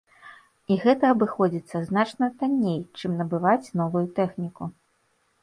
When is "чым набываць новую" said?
3.03-4.05